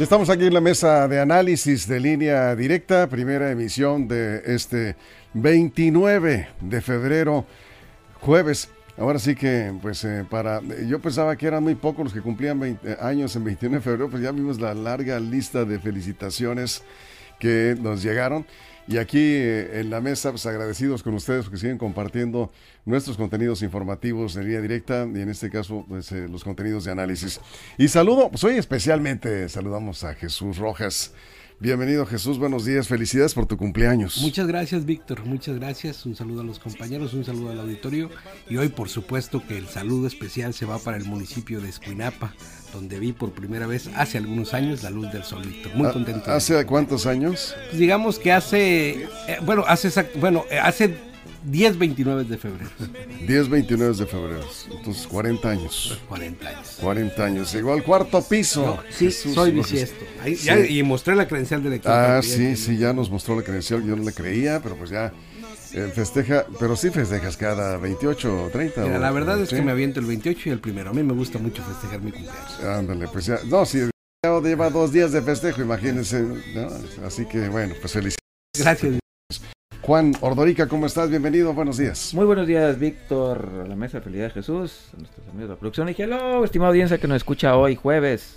[0.00, 4.96] Estamos aquí en la mesa de análisis de línea directa, primera emisión de este
[5.34, 7.44] 29 de febrero,
[8.18, 8.70] jueves.
[8.96, 10.62] Ahora sí que, pues, eh, para.
[10.88, 14.08] Yo pensaba que eran muy pocos los que cumplían 20 años en 21 de febrero,
[14.08, 16.82] pues ya vimos la larga lista de felicitaciones
[17.38, 18.46] que nos llegaron.
[18.90, 22.50] Y aquí eh, en la mesa, pues agradecidos con ustedes porque siguen compartiendo
[22.84, 26.90] nuestros contenidos informativos de línea directa y en este caso, pues eh, los contenidos de
[26.90, 27.40] análisis.
[27.78, 31.14] Y saludo, pues hoy especialmente saludamos a Jesús Rojas.
[31.62, 34.16] Bienvenido Jesús, buenos días, felicidades por tu cumpleaños.
[34.22, 38.08] Muchas gracias Víctor, muchas gracias, un saludo a los compañeros, un saludo al auditorio
[38.48, 42.32] y hoy por supuesto que el saludo especial se va para el municipio de Escuinapa,
[42.72, 45.74] donde vi por primera vez hace algunos años la luz del sol, Víctor.
[45.74, 46.30] Muy Ah, contento.
[46.32, 47.54] ¿Hace cuántos años?
[47.68, 50.96] Pues digamos que hace, eh, bueno, hace, bueno, eh, hace
[51.44, 52.70] 10, 29 de febrero,
[53.26, 54.40] 10, 29 de febrero,
[54.76, 55.98] entonces 40 años.
[56.08, 56.76] 40 años.
[56.80, 58.78] 40 años, llegó al cuarto piso.
[58.90, 60.04] Sí, Jesús soy bisiesto.
[60.22, 60.46] Ahí- Sí.
[60.46, 61.92] ya- y mostré la credencial de lector.
[61.92, 62.56] Ah, también.
[62.56, 65.12] sí, sí, ya nos mostró la credencial, yo no le creía, pero pues ya
[65.72, 68.82] eh, festeja, pero sí festejas cada 28 o 30.
[68.82, 69.56] Mira, o- la verdad es sí.
[69.56, 70.90] que me aviento el 28 y el primero.
[70.90, 72.60] A mí me gusta mucho festejar mi cumpleaños.
[72.64, 73.78] Ándale, pues ya, no, sí,
[74.24, 76.22] ya lleva dos días de festejo, imagínense,
[76.54, 76.68] ¿no?
[77.06, 78.18] Así que bueno, pues felicidades.
[78.58, 78.98] Gracias.
[79.90, 81.10] Juan Ordorica, ¿cómo estás?
[81.10, 82.14] Bienvenido, buenos días.
[82.14, 85.54] Muy buenos días, Víctor, a la mesa de Felicidad de Jesús, a nuestros amigos de
[85.54, 85.88] la producción.
[85.88, 88.36] Y hello, estimada audiencia que nos escucha hoy, jueves.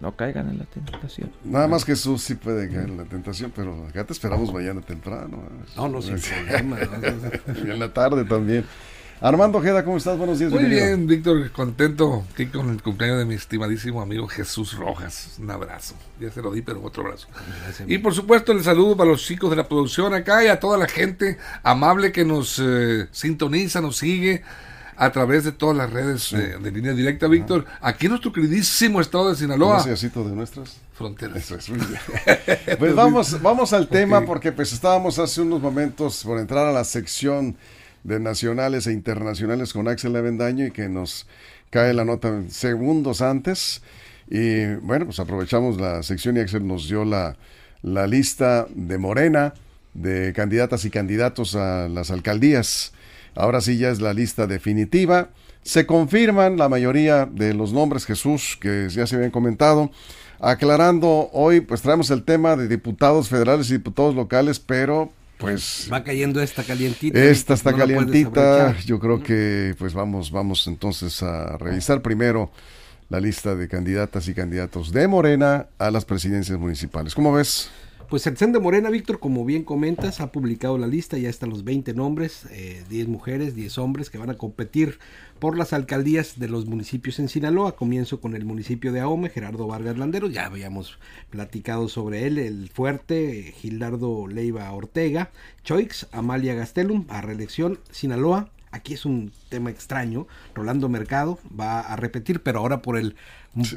[0.00, 1.30] No caigan en la tentación.
[1.44, 5.42] Nada más Jesús sí puede caer en la tentación, pero acá te esperamos mañana temprano.
[5.76, 6.16] No, no, sin
[6.46, 6.78] problema.
[7.54, 8.64] Y en la tarde también.
[9.24, 10.18] Armando Ojeda, ¿cómo estás?
[10.18, 10.50] Buenos días.
[10.50, 10.86] Muy bienvenido.
[10.86, 15.36] bien, Víctor, contento aquí con el cumpleaños de mi estimadísimo amigo Jesús Rojas.
[15.38, 15.94] Un abrazo.
[16.20, 17.28] Ya se lo di, pero otro abrazo.
[17.86, 20.76] Y por supuesto el saludo para los chicos de la producción acá y a toda
[20.76, 24.42] la gente amable que nos eh, sintoniza, nos sigue
[24.94, 27.64] a través de todas las redes eh, de línea directa, Víctor.
[27.80, 29.76] Aquí en nuestro queridísimo estado de Sinaloa.
[29.76, 30.76] Graciasito de nuestras.
[30.92, 31.38] Fronteras.
[31.38, 32.78] Eso es muy bien.
[32.78, 36.84] Pues vamos, vamos al tema porque pues estábamos hace unos momentos por entrar a la
[36.84, 37.56] sección
[38.04, 41.26] de nacionales e internacionales con Axel Avendaño y que nos
[41.70, 43.82] cae la nota segundos antes.
[44.30, 47.36] Y bueno, pues aprovechamos la sección y Axel nos dio la,
[47.82, 49.54] la lista de Morena
[49.94, 52.92] de candidatas y candidatos a las alcaldías.
[53.34, 55.30] Ahora sí ya es la lista definitiva.
[55.62, 59.90] Se confirman la mayoría de los nombres, Jesús, que ya se habían comentado.
[60.40, 65.10] Aclarando, hoy pues traemos el tema de diputados federales y diputados locales, pero
[65.44, 67.18] pues Va cayendo esta calientita.
[67.18, 68.76] esta está no calientita.
[68.84, 72.50] Yo creo que pues vamos, vamos entonces a revisar primero
[73.08, 77.14] la lista de candidatas y candidatos de Morena a las presidencias municipales.
[77.14, 77.70] ¿Cómo ves?
[78.14, 81.50] Pues el CEN de Morena, Víctor, como bien comentas, ha publicado la lista, ya están
[81.50, 85.00] los 20 nombres, eh, 10 mujeres, 10 hombres que van a competir
[85.40, 87.74] por las alcaldías de los municipios en Sinaloa.
[87.74, 92.68] Comienzo con el municipio de Ahome, Gerardo Vargas Landeros, ya habíamos platicado sobre él, el
[92.68, 95.32] fuerte, eh, Gildardo Leiva Ortega,
[95.64, 98.53] Choix, Amalia Gastelum, a reelección, Sinaloa.
[98.74, 100.26] Aquí es un tema extraño.
[100.52, 103.14] Rolando Mercado va a repetir, pero ahora por el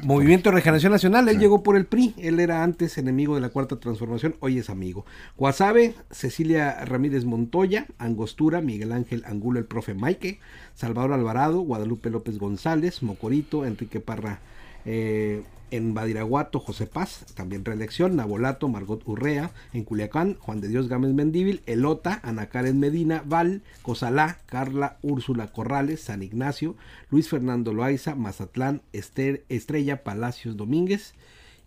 [0.02, 1.28] Movimiento de Regeneración Nacional.
[1.28, 2.14] Él llegó por el PRI.
[2.18, 5.06] Él era antes enemigo de la Cuarta Transformación, hoy es amigo.
[5.36, 10.40] Guasave, Cecilia Ramírez Montoya, Angostura, Miguel Ángel Angulo, el profe Maike,
[10.74, 14.40] Salvador Alvarado, Guadalupe López González, Mocorito, Enrique Parra.
[14.84, 20.88] Eh, en Badiraguato, José Paz, también reelección, Nabolato, Margot Urrea, en Culiacán, Juan de Dios
[20.88, 26.74] Gámez Mendíbil, Elota, Ana Karen Medina, Val, Cosalá, Carla Úrsula Corrales, San Ignacio,
[27.10, 31.12] Luis Fernando Loaiza, Mazatlán, Ester- Estrella Palacios Domínguez.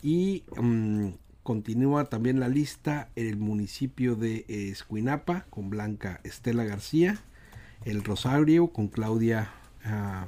[0.02, 1.10] Y mm,
[1.44, 7.20] continúa también la lista el municipio de Escuinapa con Blanca Estela García,
[7.86, 9.52] el Rosario con Claudia
[9.86, 10.26] ah,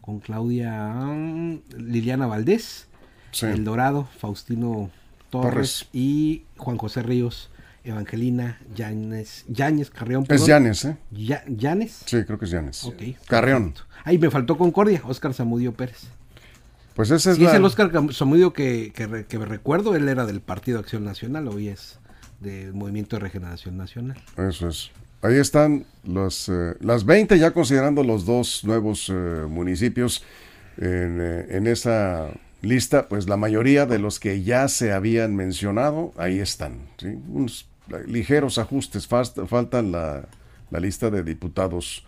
[0.00, 2.86] con Claudia mm, Liliana Valdés,
[3.32, 3.46] Sí.
[3.46, 4.90] El Dorado, Faustino
[5.30, 5.88] Torres, Torres.
[5.92, 7.50] y Juan José Ríos,
[7.84, 10.26] Evangelina Yanes, Yañez Carreón.
[10.28, 10.44] Es.
[10.46, 10.96] Llanes, ¿eh?
[11.12, 12.02] Ya- Yanes.
[12.06, 12.84] Sí, creo que es Llanes.
[12.84, 13.02] Ok.
[13.28, 13.74] Carreón.
[14.04, 16.08] Ahí me faltó Concordia, Oscar Zamudio Pérez.
[16.94, 17.50] Pues ese es la...
[17.50, 21.46] es el Oscar Zamudio que, que, que me recuerdo, él era del Partido Acción Nacional,
[21.48, 22.00] hoy es
[22.40, 24.20] del Movimiento de Regeneración Nacional.
[24.36, 24.90] Eso es.
[25.22, 29.12] Ahí están los, eh, las 20, ya considerando los dos nuevos eh,
[29.48, 30.24] municipios
[30.78, 32.28] en, eh, en esa
[32.62, 36.88] lista, pues la mayoría de los que ya se habían mencionado, ahí están.
[36.98, 37.18] ¿sí?
[37.28, 37.68] Unos
[38.06, 40.28] ligeros ajustes, fast- faltan la,
[40.70, 42.04] la lista de diputados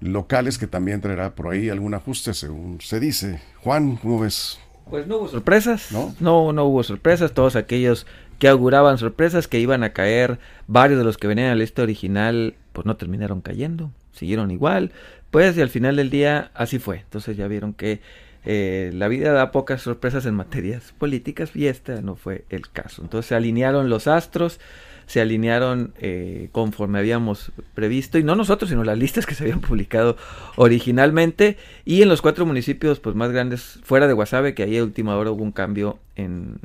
[0.00, 3.40] locales que también traerá por ahí algún ajuste, según se dice.
[3.62, 4.58] Juan, ¿cómo ves?
[4.90, 6.14] Pues no hubo sorpresas, ¿No?
[6.20, 6.52] ¿No?
[6.52, 8.06] no, hubo sorpresas, todos aquellos
[8.38, 11.82] que auguraban sorpresas, que iban a caer, varios de los que venían a la lista
[11.82, 14.92] original, pues no terminaron cayendo, siguieron igual,
[15.30, 18.00] pues y al final del día así fue, entonces ya vieron que
[18.44, 23.02] eh, la vida da pocas sorpresas en materias políticas y esta no fue el caso,
[23.02, 24.60] entonces se alinearon los astros,
[25.06, 29.60] se alinearon eh, conforme habíamos previsto, y no nosotros, sino las listas que se habían
[29.60, 30.16] publicado
[30.56, 34.84] originalmente, y en los cuatro municipios pues más grandes fuera de Guasave, que ahí a
[34.84, 36.58] última hora hubo un cambio en,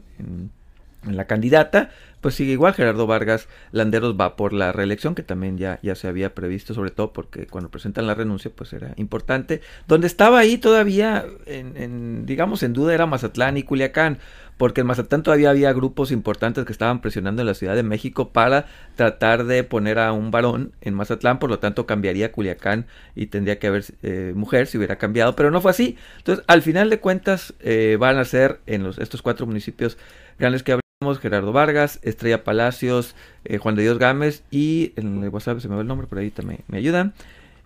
[1.04, 1.90] la candidata,
[2.22, 6.08] pues sigue igual, Gerardo Vargas Landeros va por la reelección, que también ya, ya se
[6.08, 9.62] había previsto, sobre todo porque cuando presentan la renuncia, pues era importante.
[9.88, 14.20] Donde estaba ahí todavía, en, digamos, en duda era Mazatlán y Culiacán,
[14.58, 18.30] porque en Mazatlán todavía había grupos importantes que estaban presionando en la Ciudad de México
[18.30, 23.26] para tratar de poner a un varón en Mazatlán, por lo tanto cambiaría Culiacán y
[23.26, 25.98] tendría que haber eh, mujer si hubiera cambiado, pero no fue así.
[26.18, 29.98] Entonces, al final de cuentas, eh, van a ser en los, estos cuatro municipios
[30.38, 30.81] grandes que
[31.20, 35.74] Gerardo Vargas, Estrella Palacios, eh, Juan de Dios Gámez y en el WhatsApp se me
[35.76, 37.14] va el nombre, por ahí también me ayudan.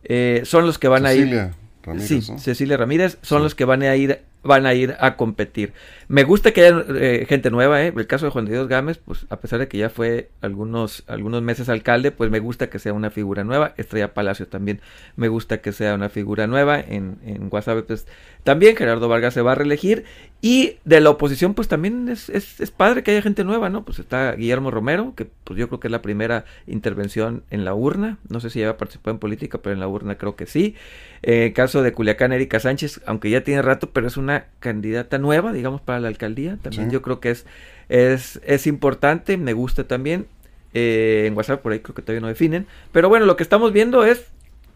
[0.06, 1.52] Eh, son los que van a ir Cecilia
[1.84, 2.40] Ramírez, sí, ¿no?
[2.40, 3.44] Cecilia Ramírez son Sí.
[3.44, 5.74] los que van a ir van a ir a competir.
[6.08, 7.92] Me gusta que haya eh, gente nueva, ¿eh?
[7.98, 11.04] El caso de Juan de Dios Gámez, pues a pesar de que ya fue algunos,
[11.08, 13.74] algunos meses alcalde, pues me gusta que sea una figura nueva.
[13.78, 14.82] Estrella Palacio también
[15.16, 16.80] me gusta que sea una figura nueva.
[16.80, 18.06] En, en Guasave, pues
[18.44, 20.06] también Gerardo Vargas se va a reelegir.
[20.42, 23.84] Y de la oposición, pues también es, es, es padre que haya gente nueva, ¿no?
[23.84, 27.74] Pues está Guillermo Romero, que pues yo creo que es la primera intervención en la
[27.74, 28.20] urna.
[28.30, 30.76] No sé si ya participar en política, pero en la urna creo que sí.
[31.24, 35.52] Eh, caso de Culiacán, Erika Sánchez, aunque ya tiene rato, pero es una candidata nueva,
[35.52, 36.58] digamos, para la alcaldía.
[36.62, 36.94] También Sí.
[36.94, 37.48] yo creo que es,
[37.90, 40.28] es, es importante, me gusta también.
[40.76, 42.68] Eh, en WhatsApp por ahí creo que todavía no definen.
[42.92, 44.28] Pero bueno, lo que estamos viendo es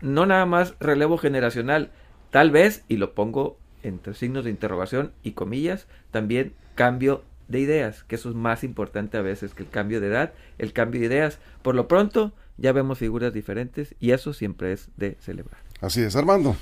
[0.01, 1.91] no nada más relevo generacional,
[2.31, 8.03] tal vez, y lo pongo entre signos de interrogación y comillas, también cambio de ideas,
[8.03, 11.07] que eso es más importante a veces que el cambio de edad, el cambio de
[11.07, 11.39] ideas.
[11.61, 15.59] Por lo pronto, ya vemos figuras diferentes y eso siempre es de celebrar.
[15.81, 16.55] Así es, Armando.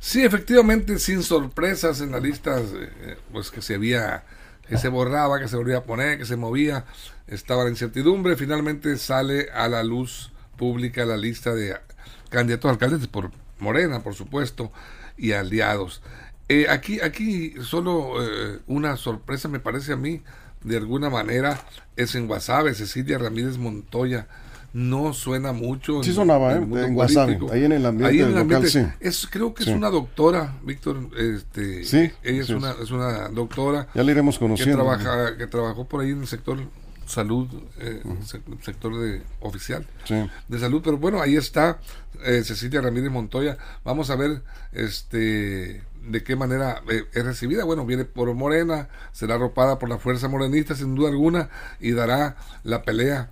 [0.00, 4.24] Sí, efectivamente, sin sorpresas en las listas, eh, pues que se había,
[4.66, 6.86] que se borraba, que se volvía a poner, que se movía,
[7.26, 8.36] estaba la incertidumbre.
[8.36, 11.76] Finalmente sale a la luz pública la lista de
[12.30, 14.72] candidatos a alcaldes por Morena, por supuesto,
[15.18, 16.00] y aliados.
[16.50, 20.20] Eh, aquí, aquí solo eh, una sorpresa me parece a mí,
[20.64, 21.60] de alguna manera,
[21.96, 24.26] es en Guasave, Cecilia Ramírez Montoya.
[24.72, 26.02] No suena mucho.
[26.02, 26.56] Sí sonaba, ¿eh?
[26.56, 27.52] En Guasave, político.
[27.52, 28.68] ahí en el ambiente Ahí en el local, ambiente.
[28.68, 28.84] sí.
[29.00, 29.70] Es, creo que Sí.
[29.70, 31.08] es una doctora, Víctor.
[31.16, 34.76] Este, Sí, ella es, una, es una doctora Ya le iremos que, conociendo.
[34.76, 36.58] trabaja, que trabajó por ahí en el sector
[37.06, 37.48] salud,
[37.80, 40.14] eh, se- sector de oficial Sí.
[40.48, 40.80] de salud.
[40.84, 41.80] Pero bueno, ahí está
[42.24, 43.56] eh, Cecilia Ramírez Montoya.
[43.84, 44.42] Vamos a ver
[44.72, 47.64] este de qué manera eh, es recibida.
[47.64, 51.48] Bueno, viene por Morena, será arropada por la fuerza morenista sin duda alguna
[51.80, 53.30] y dará la pelea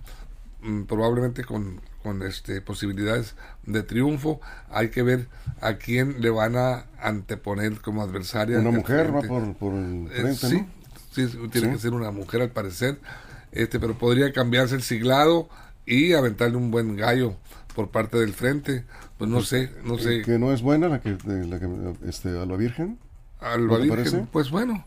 [0.61, 3.35] mm, probablemente con, con este posibilidades
[3.65, 4.39] de triunfo.
[4.69, 5.27] Hay que ver
[5.61, 8.59] a quién le van a anteponer como adversaria.
[8.59, 10.67] Una mujer va por, por el Eh, frente, sí, ¿no?
[11.11, 11.73] sí, tiene Sí.
[11.73, 12.99] que ser una mujer al parecer,
[13.51, 15.49] este, pero podría cambiarse el siglado
[15.85, 17.35] y aventarle un buen gallo
[17.79, 18.83] por parte del frente.
[19.17, 20.21] Pues no sé, no sé.
[20.23, 21.69] Que no es buena la que, la que
[22.09, 22.99] este, a la Virgen.
[23.39, 24.85] Alba ¿no Virgen, pues bueno,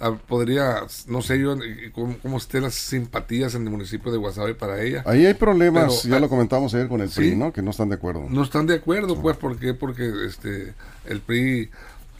[0.00, 4.18] ah, podría, no sé yo eh, cómo, cómo estén las simpatías en el municipio de
[4.18, 5.02] Guasave para ella.
[5.06, 7.20] Ahí hay problemas, Pero, ya ah, lo comentamos ayer con el sí.
[7.20, 7.54] PRI, ¿no?
[7.54, 8.26] Que no están de acuerdo.
[8.28, 9.72] No están de acuerdo, pues, ¿por qué?
[9.72, 10.74] Porque este,
[11.06, 11.70] el PRI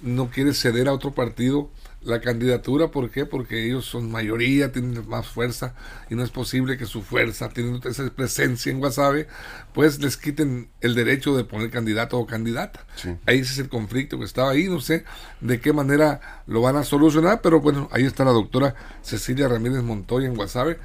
[0.00, 1.68] no quiere ceder a otro partido
[2.02, 3.26] la candidatura, ¿por qué?
[3.26, 5.74] Porque ellos son mayoría, tienen más fuerza
[6.08, 9.26] y no es posible que su fuerza, teniendo esa presencia en Guasave,
[9.74, 12.86] pues les quiten el derecho de poner candidato o candidata.
[12.94, 13.16] Sí.
[13.26, 15.04] Ahí ese es el conflicto que estaba ahí, no sé
[15.40, 19.82] de qué manera lo van a solucionar, pero bueno, ahí está la doctora Cecilia Ramírez
[19.82, 20.78] Montoya en Guasave,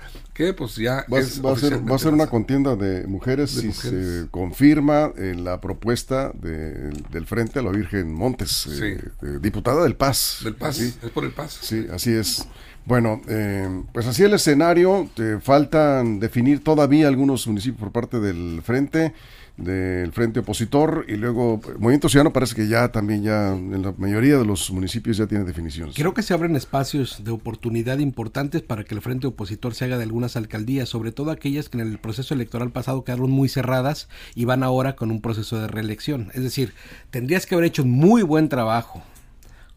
[0.45, 3.53] que pues ya Va, es va a ser, va a ser una contienda de mujeres
[3.55, 4.21] De si mujeres.
[4.23, 9.25] se confirma eh, la propuesta de- del Frente a la Virgen Montes, eh, Sí.
[9.27, 10.39] eh, diputada del Paz.
[10.43, 10.93] Del Paz, Sí.
[11.03, 11.59] el por el paso.
[11.61, 12.47] Sí, así es.
[12.85, 18.61] Bueno, eh, pues así el escenario, te faltan definir todavía algunos municipios por parte del
[18.63, 19.13] frente,
[19.57, 24.37] del frente opositor y luego Movimiento Ciudadano parece que ya también ya en la mayoría
[24.37, 25.95] de los municipios ya tiene definiciones.
[25.95, 29.97] Creo que se abren espacios de oportunidad importantes para que el frente opositor se haga
[29.97, 34.09] de algunas alcaldías, sobre todo aquellas que en el proceso electoral pasado quedaron muy cerradas
[34.35, 36.31] y van ahora con un proceso de reelección.
[36.33, 36.73] Es decir,
[37.09, 39.03] tendrías que haber hecho muy buen trabajo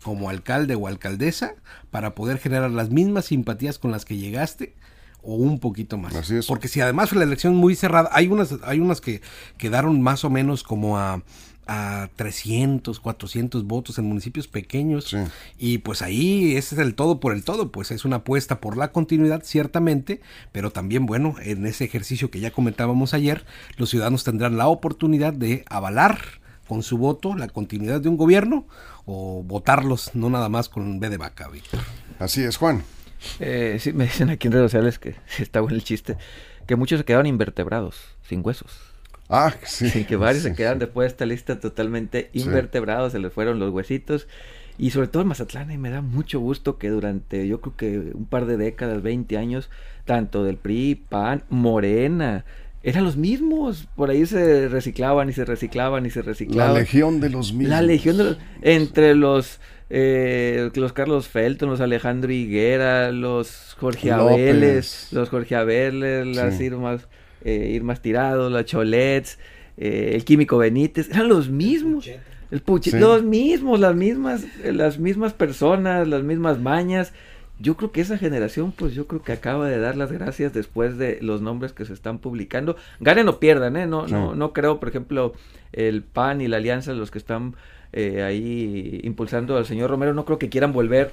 [0.02, 1.54] como alcalde o alcaldesa
[1.90, 4.75] para poder generar las mismas simpatías con las que llegaste
[5.25, 6.14] o un poquito más.
[6.14, 6.47] Así es.
[6.47, 9.21] Porque si además fue la elección muy cerrada, hay unas, hay unas que
[9.59, 11.23] quedaron más o menos como a,
[11.66, 15.07] a 300, 400 votos en municipios pequeños.
[15.09, 15.19] Sí.
[15.59, 18.76] Y pues ahí ese es el todo por el todo, pues es una apuesta por
[18.76, 20.21] la continuidad, ciertamente,
[20.52, 23.45] pero también, bueno, en ese ejercicio que ya comentábamos ayer,
[23.76, 26.19] los ciudadanos tendrán la oportunidad de avalar
[26.69, 28.66] con su voto la continuidad de un gobierno
[29.04, 31.81] o votarlos, no nada más con B de vaca, Víctor.
[32.19, 32.85] Así es, Juan.
[33.40, 36.16] Eh, sí, me dicen aquí en redes sociales que sí está bueno el chiste,
[36.66, 38.78] que muchos se quedaron invertebrados, sin huesos.
[39.28, 39.88] Ah, sí.
[39.88, 40.81] Sí, que varios Sí, se quedan sí.
[40.81, 44.28] después de esta lista totalmente invertebrados, se les fueron los huesitos.
[44.76, 47.99] Y sobre todo en Mazatlán, y me da mucho gusto que durante, yo creo que
[48.12, 49.71] un par de décadas, 20 años,
[50.04, 52.45] tanto del PRI, PAN, Morena,
[52.83, 53.87] eran los mismos.
[53.95, 56.75] Por ahí se reciclaban y se reciclaban y se La reciclaban.
[56.75, 57.71] legión de los mismos.
[57.71, 59.61] La legión de los, entre los
[59.91, 64.11] eh, los Carlos Felton, los Alejandro Higuera, los Jorge.
[64.12, 66.64] Abeles, los Jorge Abeles, las Sí.
[66.64, 67.07] Irmas,
[67.45, 69.38] eh, Irmas Tirados, las Cholets,
[69.76, 72.09] eh, el Químico Benítez, eran los mismos.
[72.50, 72.99] El Puchi, Sí.
[72.99, 77.12] los mismos, las mismas, eh, las mismas personas, las mismas mañas.
[77.61, 80.99] Yo creo que esa generación, pues yo creo que acaba de dar las gracias después
[80.99, 82.76] de los nombres que se están publicando.
[83.00, 83.87] Ganen o pierdan, ¿eh?
[83.87, 84.12] No, Sí.
[84.12, 85.35] no, no creo, por ejemplo,
[85.73, 87.55] el PAN y la Alianza, los que están
[87.95, 91.13] eh, ahí impulsando al señor Romero, no creo que quieran volver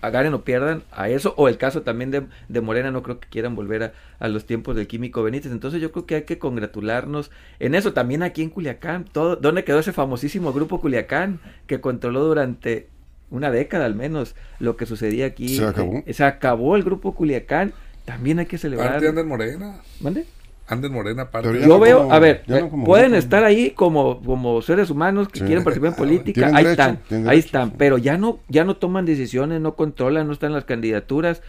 [0.00, 3.20] a ganen o pierdan a eso, o el caso también de, de Morena, no creo
[3.20, 5.52] que quieran volver a, a los tiempos del Químico Benítez.
[5.52, 7.92] Entonces yo creo que hay que congratularnos en eso.
[7.92, 11.38] También aquí en Culiacán, todo, ¿dónde quedó ese famosísimo grupo Culiacán
[11.68, 12.88] que controló durante
[13.30, 15.56] una década al menos lo que sucedía aquí?
[15.56, 16.02] Se acabó.
[16.04, 17.72] Eh, se acabó el grupo Culiacán.
[18.04, 18.94] También hay que celebrar.
[18.94, 19.76] Parte anda en Morena.
[20.00, 20.26] ¿Mande?
[20.72, 21.48] Anda en Morena, parte.
[21.48, 24.20] Pero ya Yo no veo, como- a ver, no eh, como pueden estar ahí como,
[24.22, 25.44] como seres humanos que Sí.
[25.44, 27.74] quieren participar en política, Tienen ahí derecho, están, ahí derecho, están, sí.
[27.78, 31.42] pero ya no, ya no toman decisiones, no controlan, no están en las candidaturas,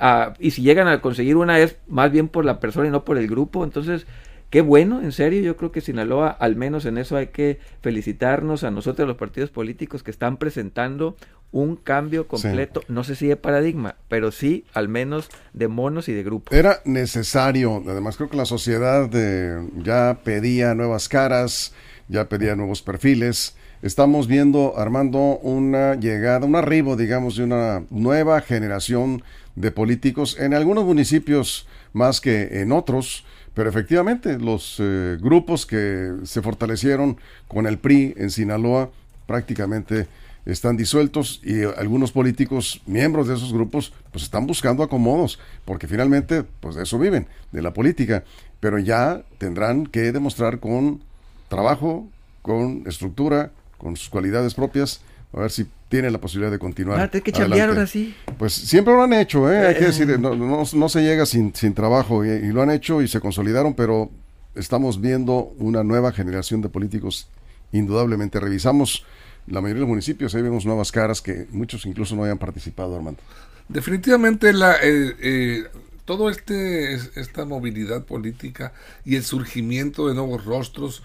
[0.00, 3.04] ah, y si llegan a conseguir una es más bien por la persona y no
[3.04, 4.06] por el grupo, entonces,
[4.52, 8.64] qué bueno, en serio, yo creo que Sinaloa, al menos en eso hay que felicitarnos
[8.64, 11.16] a nosotros los partidos políticos que están presentando
[11.52, 16.12] un cambio completo, no sé si de paradigma, pero sí al menos de monos y
[16.12, 16.54] de grupos.
[16.54, 21.72] Era necesario, además creo que la sociedad eh, ya pedía nuevas caras,
[22.08, 23.56] ya pedía nuevos perfiles.
[23.80, 29.22] Estamos viendo, Armando, una llegada, un arribo, digamos, de una nueva generación
[29.56, 36.12] de políticos en algunos municipios más que en otros, pero efectivamente los eh, grupos que
[36.24, 37.18] se fortalecieron
[37.48, 38.90] con el PRI en Sinaloa
[39.26, 40.08] prácticamente
[40.44, 46.44] están disueltos y algunos políticos, miembros de esos grupos, pues están buscando acomodos, porque finalmente,
[46.60, 48.24] pues de eso viven, de la política,
[48.58, 51.00] pero ya tendrán que demostrar con
[51.48, 52.08] trabajo,
[52.42, 55.00] con estructura, con sus cualidades propias,
[55.34, 56.98] a ver si tienen la posibilidad de continuar.
[56.98, 58.14] Van a tener que chambear ahora sí.
[58.38, 59.66] Pues siempre lo han hecho, ¿eh?
[59.66, 62.70] hay que decir, no, no- no se llega sin, sin trabajo y, y lo han
[62.70, 64.10] hecho y se consolidaron, pero
[64.54, 67.28] estamos viendo una nueva generación de políticos
[67.72, 68.40] indudablemente.
[68.40, 69.04] Revisamos
[69.46, 72.94] la mayoría de los municipios, ahí vemos nuevas caras que muchos incluso no hayan participado,
[72.96, 73.20] Armando.
[73.68, 75.64] Definitivamente la eh, eh,
[76.04, 78.72] todo este es- esta movilidad política
[79.04, 81.02] y el surgimiento de nuevos rostros,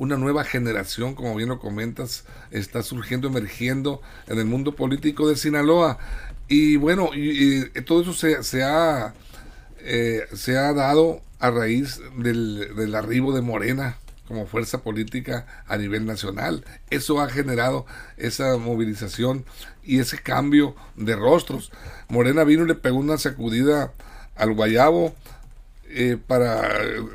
[0.00, 5.36] una nueva generación, como bien lo comentas, está surgiendo, emergiendo en el mundo político de
[5.36, 5.98] Sinaloa.
[6.48, 9.12] Y bueno, y, todo eso se, se ha
[9.80, 15.76] eh, se ha dado a raíz del, del arribo de Morena como fuerza política a
[15.76, 16.64] nivel nacional.
[16.88, 17.84] Eso ha generado
[18.16, 19.44] esa movilización
[19.82, 21.72] y ese cambio de rostros.
[22.08, 23.92] Morena vino y le pegó una sacudida
[24.36, 25.14] al guayabo
[25.88, 26.64] eh, para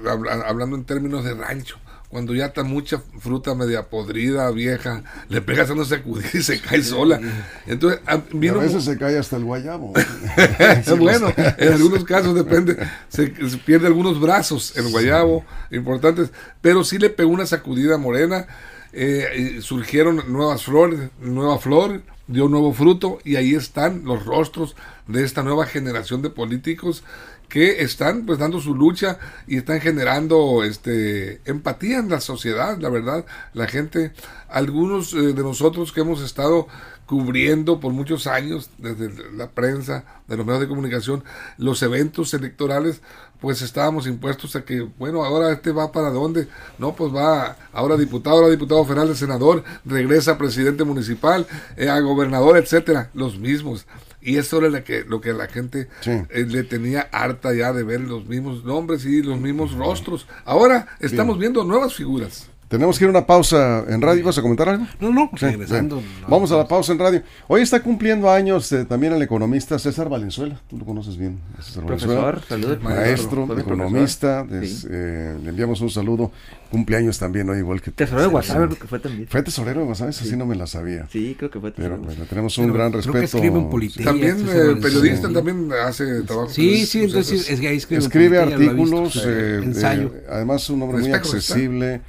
[0.07, 1.79] habla- hablando en términos de rancho.
[2.15, 6.81] Cuando ya está mucha fruta media podrida, vieja, le pegas una sacudida y se cae
[6.81, 7.19] sola.
[7.67, 9.91] Entonces, ah, a veces se cae hasta el guayabo.
[10.37, 12.77] es bueno, en algunos casos depende,
[13.09, 16.31] se, se pierde algunos brazos, el guayabo, importantes,
[16.61, 18.47] pero sí le pegó una sacudida morena,
[18.93, 24.77] eh, surgieron nuevas flores, nueva flor, dio un nuevo fruto y ahí están los rostros
[25.05, 27.03] de esta nueva generación de políticos
[27.49, 32.89] que están pues dando su lucha y están generando este empatía en la sociedad, la
[32.89, 34.13] verdad, la gente,
[34.49, 36.67] algunos eh, de nosotros que hemos estado
[37.05, 41.23] cubriendo por muchos años desde la prensa, de los medios de comunicación,
[41.57, 43.01] los eventos electorales,
[43.39, 46.47] pues estábamos impuestos a que, bueno, ahora este va para dónde,
[46.79, 51.45] no, pues va ahora diputado, ahora diputado federal, senador, regresa presidente municipal,
[51.77, 53.85] eh, a gobernador, etcétera, los mismos.
[54.25, 57.83] Y eso era lo que, lo que la gente eh, le tenía harta ya de
[57.83, 60.27] ver los mismos nombres y los mismos rostros.
[60.45, 62.49] Ahora estamos viendo nuevas figuras.
[62.67, 64.25] Tenemos que ir a una pausa en radio.
[64.25, 64.87] ¿Vas a comentar algo?
[64.99, 66.01] No, no, regresando.
[66.27, 67.21] Vamos a la pausa en radio.
[67.47, 70.59] Hoy está cumpliendo años eh, también el economista César Valenzuela.
[70.67, 71.39] Tú lo conoces bien.
[71.61, 72.81] César Profesor, saludos.
[72.81, 74.45] Maestro, economista.
[74.51, 76.31] eh, le enviamos un saludo.
[76.71, 77.55] Cumpleaños también, ¿no?
[77.55, 79.27] Igual que Tesorero de Guasave, creo que fue también.
[79.29, 81.07] Fue tesorero de Guasave, así no me la sabía.
[81.09, 81.97] Sí, creo que fue tesorero.
[82.01, 83.19] Pero bueno, tenemos un gran respeto.
[83.19, 86.49] Que escribe en Politeia, También eh, periodista, también hace trabajo.
[86.49, 89.23] Sí, sí, entonces es, que escribe, escribe artículos.
[89.25, 90.11] Eh, ensayo.
[90.29, 92.01] además, un hombre muy accesible.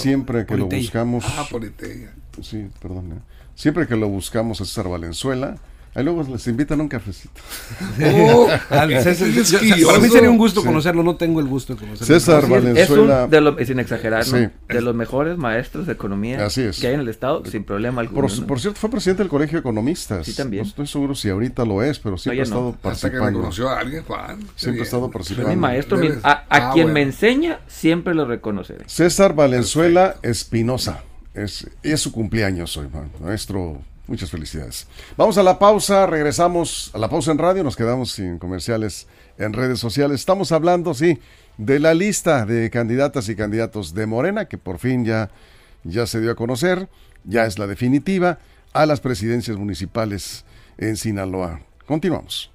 [0.00, 1.24] Siempre que lo buscamos.
[1.26, 2.14] Ah, Politeia.
[2.42, 3.12] Sí, perdón.
[3.12, 3.20] ¿eh?
[3.54, 5.56] Siempre que lo buscamos a César Valenzuela
[5.94, 7.40] Ahí luego les invitan a un cafecito.
[8.02, 8.94] Oh, para mí
[10.10, 12.06] sería un gusto conocerlo, no tengo el gusto de conocerlo.
[12.06, 13.28] César Valenzuela.
[13.30, 14.50] Es un, sin exagerar, ¿no?
[14.68, 16.80] de los mejores maestros de economía Así es.
[16.80, 18.26] que hay en el Estado, sin problema alguno.
[18.46, 20.26] Por, cierto, fue presidente del Colegio de Economistas.
[20.26, 20.64] Sí, también.
[20.64, 23.18] No estoy seguro si ahorita lo es, pero siempre ha estado participando.
[23.18, 24.38] Hasta que conoció a alguien, Juan.
[24.56, 25.50] Siempre ha estado participando.
[25.50, 28.84] mi maestro, a, ah, quien me enseña, siempre lo reconoceré.
[28.88, 31.04] César Valenzuela Espinosa.
[31.34, 32.86] Es, es su cumpleaños hoy,
[33.20, 34.86] maestro Muchas felicidades.
[35.16, 39.06] Vamos a la pausa, regresamos a la pausa en radio, nos quedamos sin comerciales
[39.38, 40.20] en redes sociales.
[40.20, 41.18] Estamos hablando, sí,
[41.56, 45.30] de la lista de candidatas y candidatos de Morena, que por fin ya,
[45.84, 46.88] ya se dio a conocer,
[47.24, 48.38] ya es la definitiva,
[48.74, 50.44] a las presidencias municipales
[50.76, 51.60] en Sinaloa.
[51.86, 52.50] Continuamos.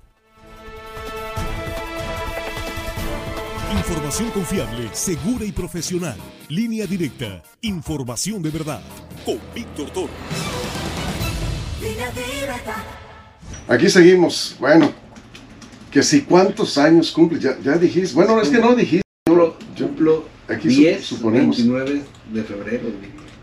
[3.72, 6.18] Información confiable, segura y profesional.
[6.48, 7.42] Línea directa.
[7.62, 8.82] Información de verdad.
[9.26, 10.10] Con Víctor Toro.
[13.68, 14.56] Aquí seguimos.
[14.60, 14.92] Bueno,
[15.92, 18.16] que si cuántos años cumple, ya, ya dijiste.
[18.16, 19.04] Bueno, es que no dijiste.
[19.28, 21.58] Yo cumplo aquí 10, suponemos.
[21.58, 22.02] 29
[22.34, 22.84] de febrero.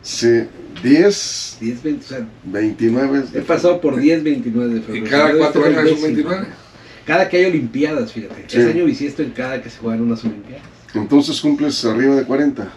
[0.02, 0.44] Sí,
[0.82, 3.24] 10, 10 20, o sea, 29.
[3.34, 5.06] He pasado por 10, 29 de febrero.
[5.06, 6.46] ¿Y cada cuatro años son 29?
[7.04, 8.44] Cada que hay Olimpiadas, fíjate.
[8.48, 8.58] Sí.
[8.58, 10.66] Ese año bisiesto en cada que se juegan unas Olimpiadas.
[10.94, 12.72] Entonces cumples arriba de 40.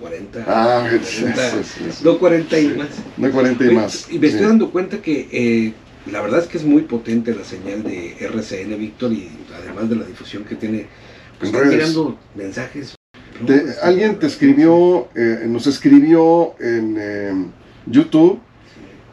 [0.00, 0.44] 40.
[0.46, 1.52] Ah, 40,
[2.02, 2.88] no 40 y más.
[3.16, 4.10] No 40 y más.
[4.10, 5.72] Y me estoy dando cuenta que eh,
[6.10, 9.96] la verdad es que es muy potente la señal de RCN, Víctor, y además de
[9.96, 10.86] la difusión que tiene,
[11.38, 12.94] pues están mensajes.
[13.82, 17.32] alguien te escribió, eh, nos escribió en eh,
[17.86, 18.40] YouTube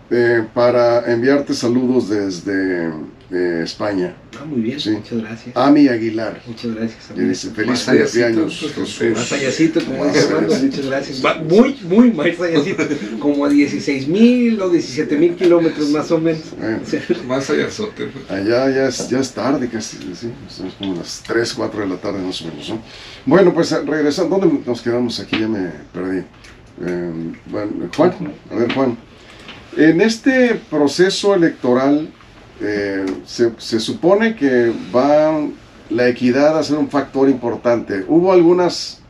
[0.09, 2.91] eh, para enviarte saludos desde
[3.29, 4.15] de España.
[4.39, 5.57] Ah, muy bien, muchas gracias.
[5.57, 6.41] Ami Aguilar.
[6.47, 7.15] Muchas gracias.
[7.15, 8.73] Dice, feliz cumpleaños.
[9.13, 11.23] Más payasito, como dice Armando, muchas gracias.
[11.43, 12.83] muy, muy más payasito.
[13.19, 16.41] Como a 16 mil o 17 mil kilómetros más o menos.
[17.27, 18.09] más payasote.
[18.29, 20.31] Allá ya es, ya es tarde casi, ¿sí?
[20.47, 22.69] Estamos como las 3, 4 de la tarde más o menos.
[22.69, 22.81] ¿no?
[23.25, 25.19] Bueno, pues regresando, ¿dónde nos quedamos?
[25.19, 26.23] Aquí ya me perdí.
[26.79, 28.13] Eh, bueno, Juan,
[28.51, 29.06] a ver Juan.
[29.77, 32.09] En este proceso electoral
[32.59, 35.39] eh, se, supone que va
[35.91, 38.03] la equidad a ser un factor importante.
[38.07, 39.03] Hubo algunas,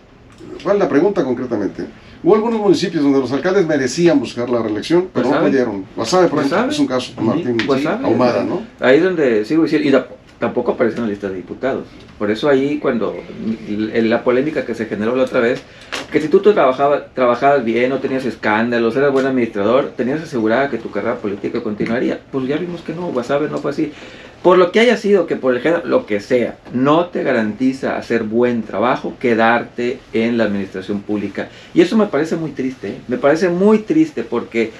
[0.61, 1.85] ¿cuál es la pregunta concretamente?
[2.21, 5.85] Hubo algunos municipios donde los alcaldes merecían buscar la reelección, pero no pudieron.
[5.95, 7.57] Guasave, por ejemplo, es un caso, Martín
[8.03, 8.63] Ahumada, ¿no?
[8.81, 9.91] Ahí donde sigo diciendo, y
[10.39, 11.85] tampoco aparece en la lista de diputados.
[12.17, 13.15] Por eso ahí cuando
[13.67, 15.61] la polémica que se generó la otra vez,
[16.11, 20.77] que si tú, trabajabas, trabajabas bien, no tenías escándalos, eras buen administrador, tenías asegurada que
[20.77, 22.19] tu carrera política continuaría.
[22.31, 23.91] Pues ya vimos que no, Guasave no fue así.
[24.43, 27.97] Por lo que haya sido, que por el género, lo que sea, no te garantiza
[27.97, 31.49] hacer buen trabajo, quedarte en la administración pública.
[31.73, 32.97] Y eso me parece muy triste, ¿eh?
[33.07, 34.71] me parece muy triste porque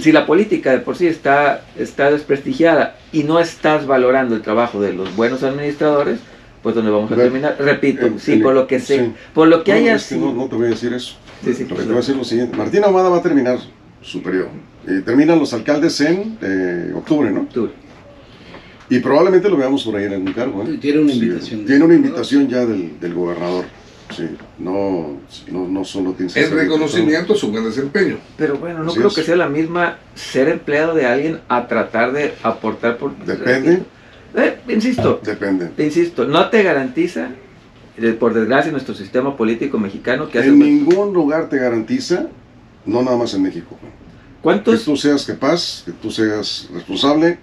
[0.00, 4.80] si la política de por sí está, está desprestigiada y no estás valorando el trabajo
[4.80, 6.18] de los buenos administradores,
[6.62, 7.56] pues donde vamos a terminar.
[7.58, 10.32] Repito, sí, por lo que sé, por lo que haya sido.
[10.32, 11.16] No, te voy a decir eso.
[11.44, 12.56] Sí, sí, lo que te voy a decir lo siguiente.
[12.56, 13.58] Martín Ahumada va a terminar
[14.02, 14.48] su periodo.
[14.86, 17.42] Y terminan los alcaldes en eh, octubre, ¿no?
[17.42, 17.72] Octubre.
[18.88, 20.62] Y probablemente lo veamos por ahí en algún cargo.
[20.62, 20.78] ¿eh?
[20.80, 21.64] Tiene una invitación.
[21.64, 23.64] tiene una invitación ya del, del gobernador.
[24.14, 25.18] Sí, no,
[25.50, 28.18] no, no solo tiene El reconocimiento a su buen desempeño.
[28.36, 32.34] Pero bueno, no creo que sea la misma ser empleado de alguien a tratar de
[32.42, 33.16] aportar por...
[33.16, 33.82] Depende.
[34.34, 35.20] Eh, insisto.
[35.24, 35.66] Depende.
[35.76, 37.30] Te insisto, no te garantiza,
[37.96, 40.48] eh, por desgracia, nuestro sistema político mexicano que hace...
[40.48, 42.28] En ningún lugar te garantiza,
[42.84, 43.76] no nada más en México.
[44.40, 44.78] ¿Cuántos?
[44.78, 47.38] Que tú seas capaz, que tú seas responsable,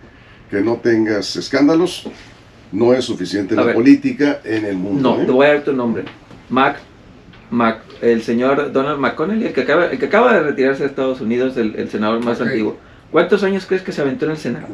[0.49, 2.07] que no tengas escándalos
[2.73, 5.15] no es suficiente la política en el mundo.
[5.15, 5.25] No, ¿eh?
[5.25, 6.03] te voy a dar tu nombre.
[6.49, 6.77] Mac,
[7.49, 11.21] Mac, el señor Donald McConnell, el que acaba, el que acaba de retirarse de Estados
[11.21, 12.77] Unidos, el, senador más antiguo.
[13.13, 14.65] ¿Cuántos años crees que se aventó en el Senado?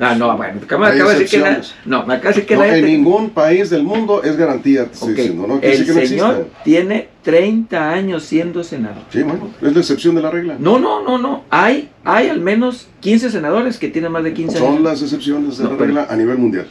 [0.00, 2.64] Ah, no, bueno, me acaba de decir que no, me acaba de decir que no,
[2.64, 4.88] en ningún país del mundo es garantía.
[5.32, 5.60] ¿no?
[5.62, 9.04] El señor tiene 30 años siendo senador.
[9.10, 10.56] Sí, bueno, es la excepción de la regla.
[10.58, 11.44] No, no, no, no.
[11.48, 14.68] Hay, hay al menos 15 senadores que tienen más de 15 años.
[14.68, 16.66] Son las excepciones de la regla a nivel mundial.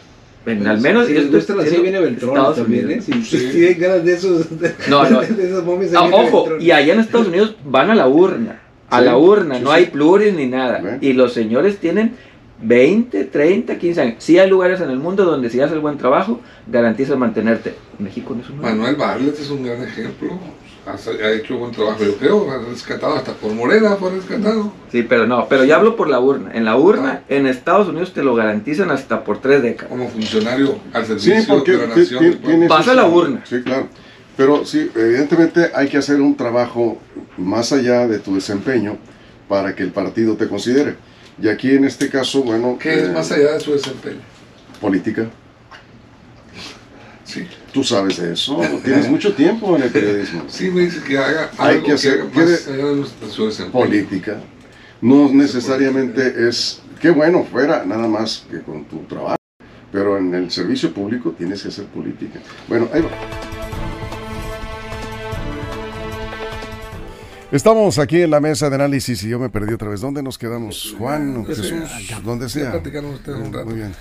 [0.46, 1.08] Bueno, al menos.
[1.08, 3.02] Si esto gusta así viene Beltrón también, ¿eh?
[3.02, 3.50] Si, sí.
[3.52, 4.48] tienen ganas de esos.
[4.90, 5.22] No, no.
[5.22, 5.64] de esos
[5.96, 9.72] ah, ojo, y allá en Estados Unidos van a la urna a la urna, no
[9.72, 10.98] hay pluris ni nada.
[11.02, 12.14] Y los señores tienen
[12.62, 14.16] 20, 30, 15 años.
[14.20, 17.76] Sí hay lugares en el mundo donde si haces buen trabajo, garantizas mantenerte.
[18.00, 20.40] México no es un Manuel Barlet es un gran ejemplo.
[20.88, 24.72] Ha, hecho buen trabajo, yo creo, ha rescatado hasta por Morena, fue rescatado.
[24.92, 26.52] Sí, pero no, pero ya hablo por la urna.
[26.54, 27.26] En la urna, ah.
[27.28, 29.90] en Estados Unidos te lo garantizan hasta por tres décadas.
[29.90, 32.68] Como funcionario al servicio de la nación.
[32.68, 33.42] Pasa la urna.
[33.46, 33.88] Sí, claro.
[34.38, 37.00] Pero sí, evidentemente hay que hacer un trabajo
[37.38, 38.98] más allá de tu desempeño
[39.48, 40.98] para que el partido te considere.
[41.42, 42.78] Y aquí en este caso, bueno...
[42.80, 44.20] ¿Qué es eh, más allá de su desempeño?
[44.80, 45.30] Política.
[47.36, 47.46] Sí.
[47.74, 50.44] Tú sabes de eso, tienes mucho tiempo en el periodismo.
[50.48, 53.84] Sí, me dice que haga algo hay que, hacer, más allá de su desempeño.
[53.86, 54.38] Política.
[55.02, 56.82] No necesariamente es...
[57.02, 59.36] Qué bueno fuera, nada más que con tu trabajo.
[59.92, 62.40] Pero en el servicio público tienes que hacer política.
[62.70, 63.10] Bueno, ahí va.
[67.52, 70.00] Estamos aquí en la mesa de análisis y yo me perdí otra vez.
[70.00, 70.96] ¿Dónde nos quedamos?
[70.98, 71.74] Juan, Jesús,
[72.24, 72.82] donde sea.
[73.66, 73.94] Muy bien.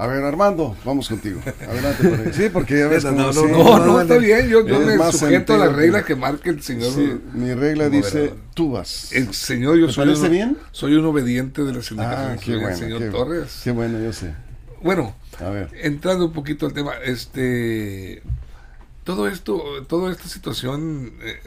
[0.00, 1.40] A ver, Armando, vamos contigo.
[1.68, 2.32] Adelante.
[2.32, 4.48] Sí, porque ya ves no, no, no, no, está bien.
[4.48, 6.92] Yo, yo me sujeto a la regla que marca el señor.
[6.92, 9.12] Sí, mi regla dice, tú vas.
[9.12, 10.58] El señor, yo ¿Te soy parece un, bien?
[10.70, 12.32] Soy un obediente de la sindicatura.
[12.34, 13.60] Ah, qué bueno, señor qué, Torres.
[13.64, 14.34] Qué bueno, yo sé.
[14.84, 15.68] Bueno, a ver.
[15.82, 18.22] entrando un poquito al tema, este...
[19.02, 21.12] Todo esto, toda esta situación...
[21.22, 21.40] Eh,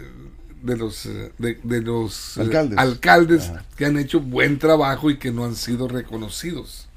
[0.61, 5.43] de los, eh, de, los eh, alcaldes, que han hecho buen trabajo y que no
[5.43, 6.87] han sido reconocidos.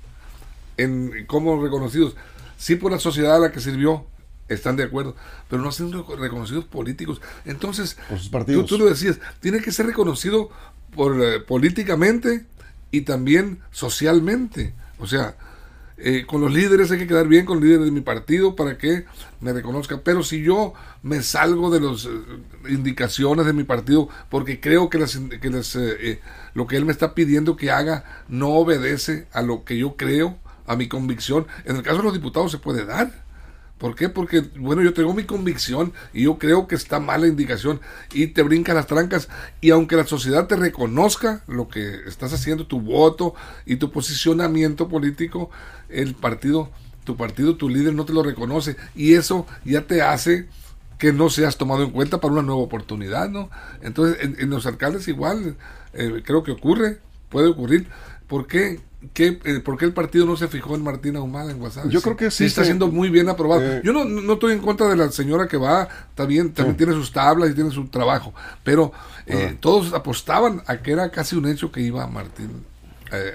[0.76, 2.16] En, ¿Cómo reconocidos?
[2.56, 4.06] Sí por la sociedad a la que sirvió,
[4.48, 5.16] están de acuerdo,
[5.48, 7.20] pero no sido reconocidos políticos.
[7.44, 7.96] Entonces,
[8.46, 10.50] tú, tú, lo decías, tiene que ser reconocido
[10.94, 12.46] por, eh, políticamente
[12.90, 14.74] y también socialmente.
[14.98, 15.36] O sea,
[15.96, 18.76] eh, con los líderes hay que quedar bien con los líderes de mi partido para
[18.76, 19.04] que
[19.40, 20.00] me reconozcan.
[20.02, 22.10] Pero si yo me salgo de las eh,
[22.68, 26.20] indicaciones de mi partido porque creo que, las, que eh,
[26.54, 30.38] lo que él me está pidiendo que haga no obedece a lo que yo creo,
[30.66, 33.24] a mi convicción, en el caso de los diputados se puede dar.
[33.78, 34.08] ¿Por qué?
[34.08, 37.80] Porque, bueno, yo tengo mi convicción y yo creo que está mala indicación
[38.12, 39.28] y te brinca las trancas.
[39.60, 43.34] Y aunque la sociedad te reconozca lo que estás haciendo, tu voto
[43.66, 45.50] y tu posicionamiento político,
[45.88, 46.70] el partido,
[47.04, 48.76] tu partido, tu líder no te lo reconoce.
[48.94, 50.48] Y eso ya te hace
[50.98, 53.50] que no seas tomado en cuenta para una nueva oportunidad, ¿no?
[53.82, 55.56] Entonces, en, los alcaldes igual,
[55.92, 57.88] eh, creo que ocurre, puede ocurrir.
[58.28, 58.80] ¿Por qué?
[59.12, 61.88] ¿Qué, eh, ¿Por qué el partido no se fijó en Martina Ahumada en WhatsApp?
[61.88, 62.44] Yo creo que sí.
[62.44, 63.62] está siendo muy bien aprobado.
[63.62, 65.88] Eh, Yo no, no, estoy en contra de la señora que va,
[66.26, 68.92] bien, también tiene sus tablas y tiene su trabajo, pero
[69.26, 69.56] eh, ah.
[69.60, 72.64] todos apostaban a que era casi un hecho que iba Martín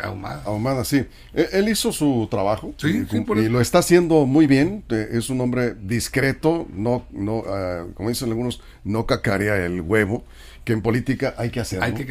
[0.03, 0.43] Ahumada.
[0.45, 1.05] Ahumada, sí.
[1.33, 4.83] E, él hizo su trabajo sí, y, lo está haciendo muy bien.
[4.89, 10.25] Es un hombre discreto, no, no ah, como dicen algunos, no cacarea el huevo
[10.69, 11.83] que en política hay que hacerlo.
[11.83, 12.05] Hay que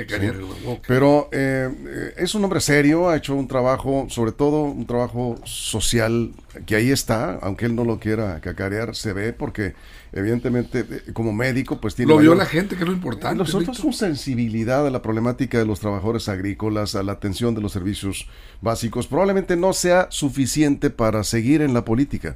[0.88, 6.32] Pero eh, es un hombre serio, ha hecho un trabajo, sobre todo un trabajo social,
[6.66, 9.74] que ahí está, aunque él no lo quiera cacarear, se ve porque
[10.12, 12.12] evidentemente eh, como médico pues tiene...
[12.12, 13.38] Lo vio la gente, que es lo importante.
[13.38, 17.70] Nosotros su sensibilidad a la problemática de los trabajadores agrícolas, a la atención de los
[17.70, 18.26] servicios
[18.60, 22.34] básicos, probablemente no sea suficiente para seguir en la política.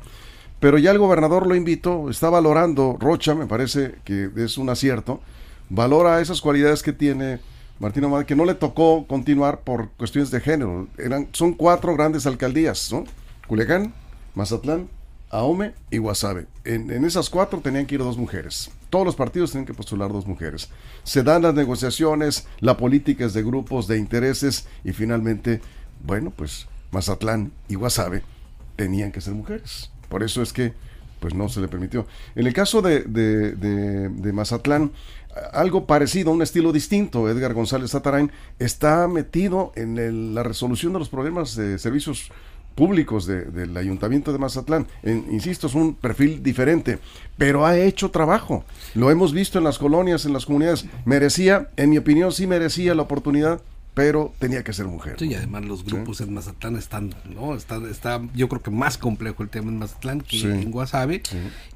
[0.60, 5.20] Pero ya el gobernador lo invitó, está valorando, Rocha me parece que es un acierto,
[5.72, 7.40] valora esas cualidades que tiene
[7.80, 10.86] Martín Ahumada, que no le tocó continuar por cuestiones de género.
[10.98, 13.04] Eran, son cuatro grandes alcaldías, ¿no?
[13.48, 13.92] Culiacán,
[14.34, 14.88] Mazatlán,
[15.30, 16.46] Ahome y Guasave.
[16.64, 18.70] En, en, esas cuatro tenían que ir dos mujeres.
[18.90, 20.68] Todos los partidos tienen que postular dos mujeres.
[21.04, 25.62] Se dan las negociaciones, la política es de grupos, de intereses y finalmente,
[26.04, 28.22] bueno, pues Mazatlán y Guasave
[28.76, 29.90] tenían que ser mujeres.
[30.10, 30.74] Por eso es que
[31.22, 32.06] pues no se le permitió.
[32.34, 34.90] En el caso de, de, de, Mazatlán,
[35.52, 41.08] algo parecido, un estilo distinto, Edgar González Zatarain está metido en la resolución de los
[41.08, 42.30] problemas de servicios
[42.74, 44.88] públicos del ayuntamiento de Mazatlán.
[45.04, 46.98] insisto, es un perfil diferente,
[47.38, 48.64] pero ha hecho trabajo.
[48.94, 50.86] Lo hemos visto en las colonias, en las comunidades.
[51.04, 53.60] Merecía, en mi opinión, sí merecía la oportunidad
[53.94, 55.16] pero tenía que ser mujer.
[55.18, 57.54] Sí, y además los grupos en Mazatlán están, ¿no?
[57.54, 61.22] Está, está, yo creo que más complejo el tema en Mazatlán que en Guasave.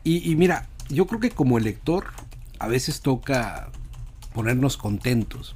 [0.02, 2.06] Y, y mira, yo creo que como elector
[2.58, 3.70] a veces toca
[4.32, 5.52] ponernos contentos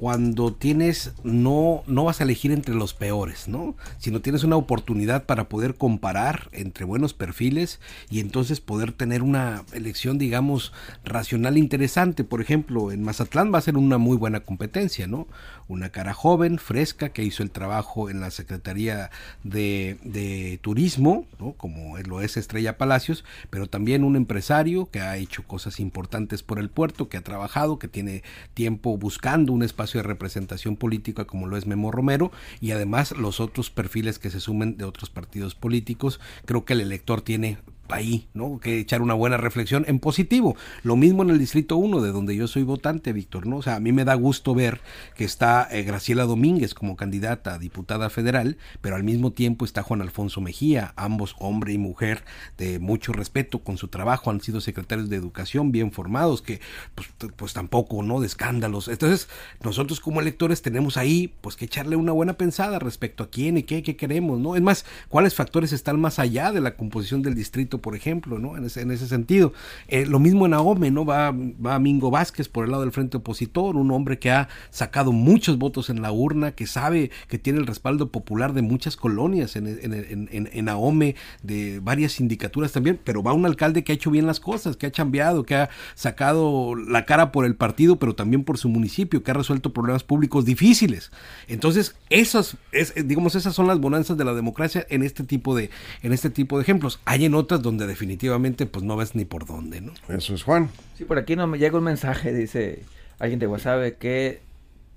[0.00, 3.76] cuando tienes, no, no vas a elegir entre los peores, ¿no?
[3.98, 9.62] Sino tienes una oportunidad para poder comparar entre buenos perfiles y entonces poder tener una
[9.74, 10.72] elección, digamos,
[11.04, 12.24] racional interesante.
[12.24, 15.26] Por ejemplo, en Mazatlán va a ser una muy buena competencia, ¿no?
[15.70, 19.10] Una cara joven, fresca, que hizo el trabajo en la Secretaría
[19.44, 21.52] de, de Turismo, ¿no?
[21.52, 26.58] Como lo es Estrella Palacios, pero también un empresario que ha hecho cosas importantes por
[26.58, 31.46] el puerto, que ha trabajado, que tiene tiempo buscando un espacio de representación política como
[31.46, 35.54] lo es Memo Romero y además los otros perfiles que se sumen de otros partidos
[35.54, 36.18] políticos.
[36.46, 37.58] Creo que el elector tiene
[37.92, 38.58] ahí, ¿no?
[38.60, 40.56] Que echar una buena reflexión en positivo.
[40.82, 43.58] Lo mismo en el Distrito 1, de donde yo soy votante, Víctor, ¿no?
[43.58, 44.80] O sea, a mí me da gusto ver
[45.16, 49.82] que está eh, Graciela Domínguez como candidata a diputada federal, pero al mismo tiempo está
[49.82, 52.24] Juan Alfonso Mejía, ambos hombre y mujer
[52.58, 56.60] de mucho respeto con su trabajo, han sido secretarios de educación bien formados, que
[56.94, 58.20] pues, pues tampoco, ¿no?
[58.20, 58.88] De escándalos.
[58.88, 59.28] Entonces,
[59.62, 63.62] nosotros como electores tenemos ahí, pues que echarle una buena pensada respecto a quién y
[63.62, 64.56] qué, qué queremos, ¿no?
[64.56, 68.56] Es más, cuáles factores están más allá de la composición del distrito por ejemplo, ¿no?
[68.56, 69.52] En ese, en ese sentido.
[69.88, 71.04] Eh, lo mismo en Ahome, ¿no?
[71.04, 75.12] Va, va Mingo Vázquez por el lado del frente opositor, un hombre que ha sacado
[75.12, 79.56] muchos votos en la urna, que sabe que tiene el respaldo popular de muchas colonias
[79.56, 84.10] en, en, en, Ahome, de varias sindicaturas también, pero va un alcalde que ha hecho
[84.10, 88.14] bien las cosas, que ha cambiado, que ha sacado la cara por el partido, pero
[88.14, 91.10] también por su municipio, que ha resuelto problemas públicos difíciles.
[91.48, 95.70] Entonces, esas, es, digamos, esas son las bonanzas de la democracia en este tipo de,
[96.02, 97.00] en este tipo de ejemplos.
[97.04, 99.92] Hay en otras donde definitivamente pues no ves ni por dónde, ¿no?
[100.08, 100.70] Eso es Juan.
[100.96, 102.82] Sí, por aquí no me llega un mensaje, dice
[103.18, 104.40] alguien de WhatsApp, que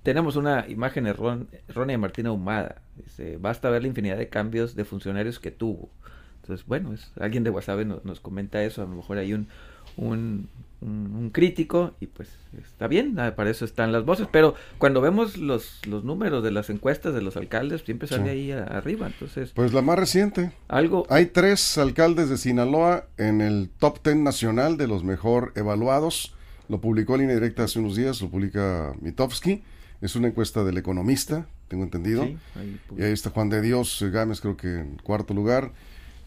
[0.03, 2.81] tenemos una imagen errónea de Martina Humada.
[2.95, 5.89] Dice, basta ver la infinidad de cambios de funcionarios que tuvo.
[6.41, 9.47] Entonces, bueno, es, alguien de WhatsApp nos, nos comenta eso, a lo mejor hay un,
[9.95, 10.49] un,
[10.83, 12.29] un, crítico y pues
[12.61, 16.51] está bien, ah, para eso están las voces, pero cuando vemos los, los números de
[16.51, 19.51] las encuestas de los alcaldes, siempre sale ahí arriba, entonces...
[19.55, 20.51] Pues la más reciente.
[20.67, 21.05] Algo...
[21.09, 26.35] Hay tres alcaldes de Sinaloa en el top ten nacional de los mejor evaluados,
[26.69, 29.63] lo publicó Línea Directa hace unos días, lo publica Mitofsky,
[30.01, 34.57] es una encuesta del economista, tengo entendido, y ahí está Juan de Dios Gámez creo
[34.57, 35.71] que en cuarto lugar,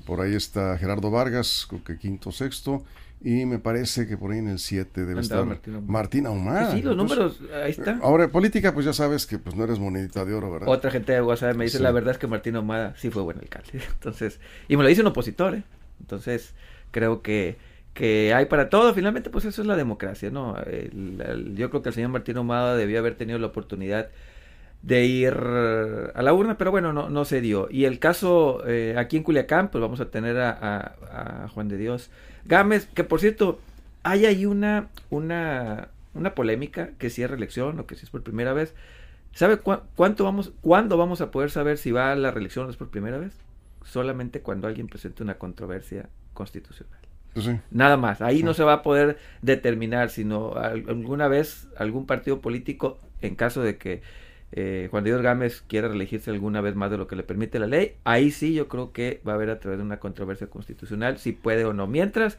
[0.07, 2.85] por ahí está Gerardo Vargas, creo que quinto, sexto,
[3.27, 5.45] y me parece que por ahí en el 7 debe estar
[5.85, 6.71] Martín Ahumada.
[6.71, 7.99] sí, los números, ahí está.
[8.01, 10.69] Ahora, política, pues ya sabes que pues no eres monedita de oro, ¿verdad?
[10.69, 13.39] Otra gente de WhatsApp me dice, la verdad es que Martín Ahumada sí fue buen
[13.39, 13.83] alcalde.
[13.95, 15.65] Entonces, y me lo dice un opositor, ¿eh?
[15.99, 16.55] Entonces,
[16.93, 17.57] creo que,
[17.95, 18.95] que hay para todo.
[18.95, 20.55] Finalmente, pues eso es la democracia, ¿no?
[20.63, 24.09] yo creo que el señor Martín Ahumada debió haber tenido la oportunidad
[24.83, 27.69] de ir a la urna, pero bueno, no, no se dio.
[27.71, 31.77] Y el caso eh, aquí en Culiacán, pues vamos a tener a, a Juan de
[31.77, 32.11] Dios
[32.47, 33.59] Gámez, que por cierto,
[34.03, 38.23] hay ahí una, una, una polémica que si es reelección o que si es por
[38.23, 38.75] primera vez.
[39.33, 42.77] ¿Sabe cuánto vamos, cuándo vamos a poder saber si va a la reelección o es
[42.77, 43.35] por primera vez?
[43.85, 46.99] Solamente cuando alguien presente una controversia constitucional.
[47.35, 48.23] Pues Nada más.
[48.23, 53.61] Ahí no se va a poder determinar, sino alguna vez algún partido político, en caso
[53.61, 54.01] de que
[54.53, 57.67] eh, Juan Dios Gámez quiera reelegirse alguna vez más de lo que le permite la
[57.67, 61.19] ley, ahí sí yo creo que va a haber a través de una controversia constitucional
[61.19, 61.87] si puede o no.
[61.87, 62.39] Mientras,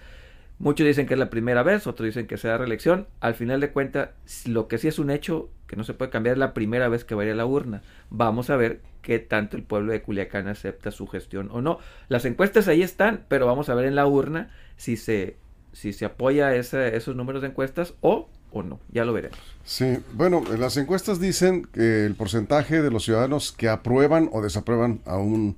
[0.59, 3.07] muchos dicen que es la primera vez, otros dicen que sea reelección.
[3.19, 4.09] Al final de cuentas,
[4.45, 7.03] lo que sí es un hecho que no se puede cambiar es la primera vez
[7.03, 7.81] que vaya a la urna.
[8.09, 11.79] Vamos a ver qué tanto el pueblo de Culiacán acepta su gestión o no.
[12.07, 15.35] Las encuestas ahí están, pero vamos a ver en la urna si se,
[15.73, 19.37] si se apoya esos números de encuestas o o no, ya lo veremos.
[19.63, 25.01] Sí, bueno, las encuestas dicen que el porcentaje de los ciudadanos que aprueban o desaprueban
[25.05, 25.57] a un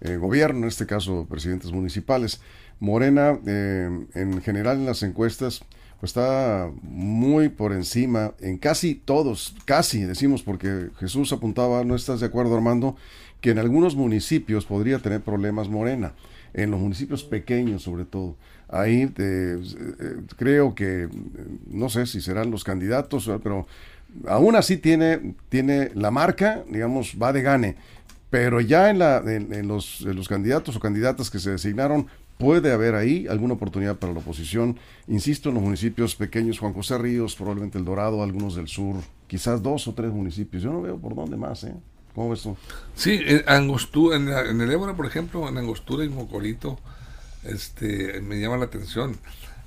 [0.00, 2.40] eh, gobierno, en este caso presidentes municipales,
[2.78, 5.62] Morena eh, en general en las encuestas
[6.00, 12.20] pues está muy por encima en casi todos, casi decimos porque Jesús apuntaba, no estás
[12.20, 12.96] de acuerdo Armando,
[13.42, 16.14] que en algunos municipios podría tener problemas Morena,
[16.54, 18.36] en los municipios pequeños sobre todo
[18.70, 19.58] ahí eh,
[20.36, 21.08] creo que,
[21.66, 23.66] no sé si serán los candidatos, pero
[24.26, 27.76] aún así tiene, tiene la marca, digamos, va de gane.
[28.30, 32.06] Pero ya en, la, en, los, los candidatos o candidatas que se designaron,
[32.38, 34.78] puede haber ahí alguna oportunidad para la oposición.
[35.08, 39.62] Insisto, en los municipios pequeños, Juan José Ríos, probablemente El Dorado, algunos del sur, quizás
[39.62, 40.62] dos o tres municipios.
[40.62, 41.74] Yo no veo por dónde más, ¿eh?
[42.14, 42.56] ¿Cómo ves tú?
[42.94, 46.78] Sí, en, Angostura, en, en el Ébora, por ejemplo, en Angostura y Mocorito,
[47.44, 49.16] este, me llama la atención.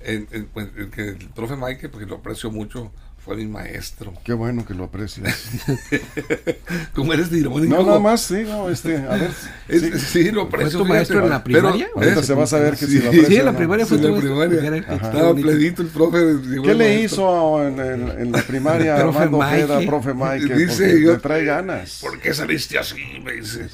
[0.06, 2.92] En, pues, el, que el profe Mike, porque lo aprecio mucho,
[3.24, 4.14] fue mi maestro.
[4.26, 5.44] Qué bueno que lo aprecias.
[6.94, 7.74] ¿Cómo eres de irónico?
[7.74, 9.32] No, nada más, sí, no, este, a ver.
[9.70, 9.92] Es- sí.
[10.00, 10.80] sí, lo ¿Fue aprecio.
[10.80, 11.26] tu maestro fíjate.
[11.28, 11.88] en la Pero, primaria?
[11.96, 13.58] Ahorita se va a saber que Sí, si lo Sí, aprecia en la o no.
[13.60, 14.60] primaria fue Sí, tu en la maestro.
[14.60, 14.94] primaria.
[14.96, 16.18] Estaba pledito el profe.
[16.64, 19.64] ¿Qué el le hizo en, en- en la primaria Profe Armando Mike.
[19.64, 20.56] Ojeda, profe Mike?
[20.56, 22.00] Dice, Porque yo- le trae ganas.
[22.02, 22.98] ¿Por qué saliste así?
[23.24, 23.68] Me dice.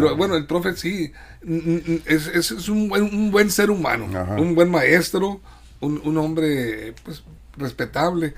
[0.00, 1.12] Pero bueno, el profe sí,
[2.06, 4.34] es, es- es un, buen, un buen ser humano, Ajá.
[4.40, 5.40] un buen maestro,
[5.80, 7.22] un, un hombre pues
[7.56, 8.34] respetable,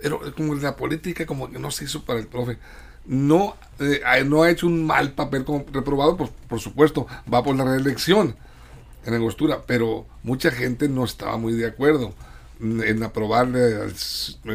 [0.00, 2.58] pero como la política como que no se hizo para el profe.
[3.06, 7.42] No, eh, ha- no ha hecho un mal papel como reprobado, por, por supuesto, va
[7.42, 8.34] por la reelección
[9.04, 12.12] en Angostura, pero mucha gente no estaba muy de acuerdo
[12.60, 13.90] en aprobarle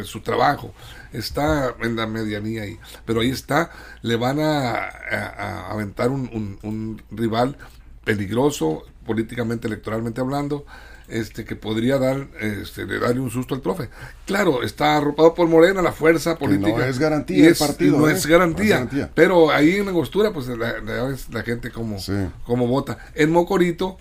[0.04, 0.74] su trabajo.
[1.14, 5.34] Está en la medianía ahí, pero ahí está, le van a, a-
[5.68, 7.58] a aventar un, un- un rival
[8.06, 10.66] peligroso, políticamente, electoralmente hablando,
[11.08, 13.90] este que podría dar, este, de darle un susto al profe.
[14.26, 16.78] Claro, está arropado por Morena, la fuerza Que política.
[16.78, 18.14] no es garantía y el partido, No ¿eh?
[18.14, 18.64] es No garantía.
[18.66, 19.12] es garantía.
[19.14, 22.14] Pero ahí en Angostura, pues la, la- la gente como, Sí.
[22.46, 22.98] como vota.
[23.14, 23.98] En Mocorito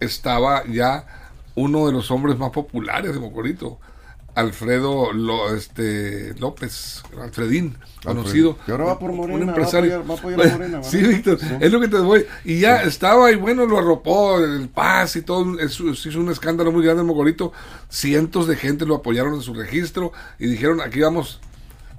[0.00, 1.06] estaba ya
[1.56, 3.80] uno de los hombres más populares de Mocorito,
[4.34, 8.58] Alfredo Lo- este, López, Alfredín, conocido.
[8.66, 9.94] Que ahora va por Morena, un va a empresario.
[9.96, 10.98] apoyar- va a apoyar a Morena, sí.
[10.98, 11.46] Víctor, Sí.
[11.58, 12.26] es lo que te voy.
[12.44, 16.70] Y ya estaba, y bueno, lo arropó el Paz y todo, se hizo un escándalo
[16.70, 17.52] muy grande en Mocorito.
[17.88, 21.40] Cientos de gente lo apoyaron en su registro y dijeron, aquí vamos.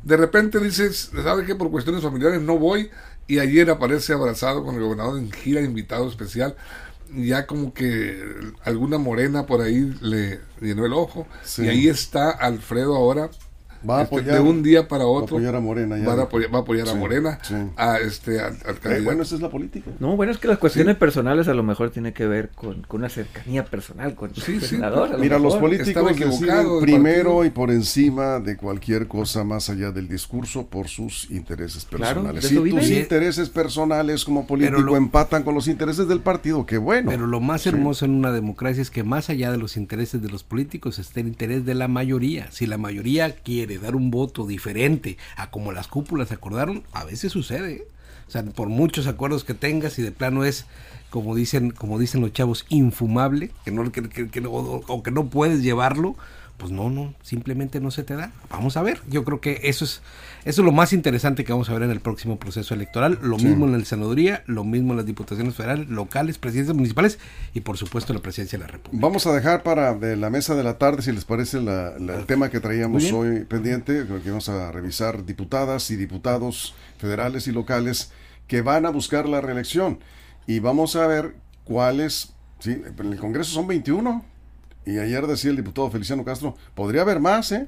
[0.04, 1.56] De repente dices, ¿sabe qué?
[1.56, 2.92] Por cuestiones familiares no voy.
[3.30, 6.56] Y ayer aparece abrazado con el gobernador en gira invitado especial.
[7.16, 8.22] Ya como que
[8.64, 11.28] alguna morena por ahí le llenó el ojo.
[11.44, 11.64] Sí.
[11.64, 13.30] Y ahí está Alfredo ahora.
[13.90, 15.38] Va a este, apoyar- de un día para va a otro.
[15.38, 16.06] apoyar a Morena ya.
[16.06, 17.40] Va a apoyar, va a, apoyar a Sí, Morena.
[17.44, 17.56] sí.
[17.76, 19.92] A este, al, al Eh, bueno, esa es la política.
[20.00, 23.00] No, bueno, es que las cuestiones personales a lo mejor tiene que ver con, con
[23.02, 24.68] una cercanía personal con Sí, el sí.
[24.68, 25.10] senador.
[25.10, 25.60] a lo Mira, los mejor.
[25.70, 31.30] políticos deciden primero y por encima de cualquier cosa más allá del discurso por sus
[31.32, 32.44] intereses Claro, personales.
[32.44, 36.78] de si tus intereses personales como político lo- empatan con los intereses del partido, qué
[36.78, 37.10] bueno.
[37.12, 37.70] Pero lo más Sí.
[37.70, 41.20] hermoso en una democracia es que más allá de los intereses de los políticos está
[41.20, 42.52] el interés de la mayoría.
[42.52, 47.32] Si la mayoría quiere dar un voto diferente a como las cúpulas acordaron, a veces
[47.32, 47.74] sucede.
[47.74, 47.88] ¿eh?
[48.28, 50.66] O sea, por muchos acuerdos que tengas y de plano es
[51.10, 55.12] como dicen, como dicen los chavos, infumable, que no que, que- que no- o que
[55.12, 56.16] no puedes llevarlo,
[56.58, 58.32] pues no, no, simplemente no se te da.
[58.50, 59.00] Vamos a ver.
[59.10, 60.02] Yo creo que eso es
[60.44, 63.20] eso es lo más interesante que vamos a ver en el próximo proceso electoral.
[63.22, 63.46] Lo Sí.
[63.48, 67.20] mismo en la senaduría, lo mismo en las diputaciones federales, locales, presidencias municipales
[67.54, 69.06] y por supuesto la presidencia de la República.
[69.06, 72.16] Vamos a dejar para de la mesa de la tarde, si les parece, la- la-
[72.16, 77.48] el tema que traíamos hoy pendiente, creo que vamos a revisar diputadas y diputados federales
[77.48, 78.12] y locales
[78.48, 80.00] que van a buscar la reelección.
[80.48, 84.24] Y vamos a ver cuáles, sí, en el Congreso son 21.
[84.88, 87.68] Y ayer decía el diputado Feliciano Castro, podría haber más, ¿eh?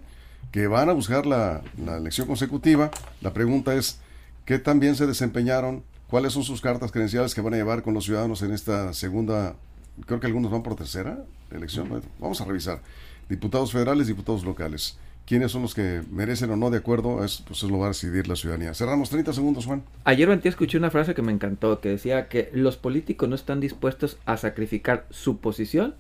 [0.51, 2.89] Que van a buscar la, la elección consecutiva.
[3.21, 3.99] La pregunta es,
[4.45, 5.84] ¿qué tan bien se desempeñaron?
[6.08, 9.55] ¿Cuáles son sus cartas credenciales que van a llevar con los ciudadanos en esta segunda
[10.05, 11.19] creo que algunos van por tercera
[11.51, 12.01] elección.
[12.19, 12.82] Vamos a revisar.
[13.27, 14.97] Diputados federales, diputados locales.
[15.25, 17.23] ¿Quiénes son los que merecen o no de acuerdo?
[17.23, 18.73] Es, pues eso lo va a decidir la ciudadanía.
[18.73, 19.84] Cerramos 30 segundos, Juan.
[20.03, 24.17] Ayer escuché una frase que me encantó, que decía que los políticos no están dispuestos
[24.25, 25.95] a sacrificar su posición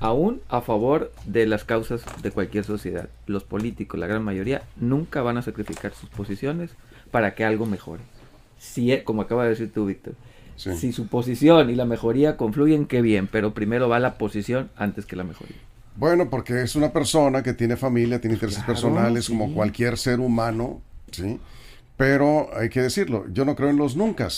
[0.00, 3.08] aún a favor de las causas de cualquier sociedad.
[3.26, 6.70] Los políticos, la gran mayoría, nunca van a sacrificar sus posiciones
[7.10, 8.02] para que algo mejore.
[8.58, 10.14] Si, e- como acaba de decir tú, Víctor,
[10.56, 10.76] Sí.
[10.76, 15.04] si su posición y la mejoría confluyen, qué bien, pero primero va la posición antes
[15.04, 15.56] que la mejoría.
[15.96, 19.32] Bueno, porque es una persona que tiene familia, tiene intereses Claro, personales, sí.
[19.32, 20.80] como cualquier ser humano,
[21.10, 21.40] ¿sí?
[21.96, 24.28] Pero hay que decirlo, yo no creo en los nunca.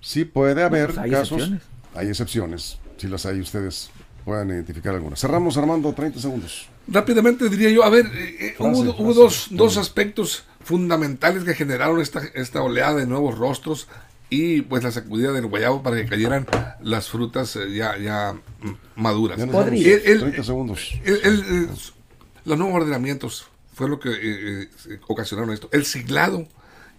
[0.00, 1.32] Sí puede haber pues hay casos.
[1.32, 1.62] excepciones.
[1.94, 2.78] Hay excepciones.
[2.96, 3.90] Si las hay, ustedes
[4.24, 5.20] puedan identificar algunas.
[5.20, 6.68] Cerramos, Armando, 30 segundos.
[6.88, 9.02] Rápidamente diría yo, a ver, eh, eh, Frase, hubo, frase.
[9.02, 13.88] hubo dos, dos aspectos fundamentales que generaron esta, esta oleada de nuevos rostros
[14.30, 16.46] y pues la sacudida del guayabo para que cayeran
[16.82, 18.32] las frutas eh, ya, ya
[18.62, 19.38] mm, maduras.
[19.38, 19.44] Ya.
[19.44, 20.92] El- el- 30 segundos.
[21.04, 21.68] El-
[22.44, 25.68] los nuevos ordenamientos fue lo que eh, eh, ocasionaron esto.
[25.72, 26.46] El siglado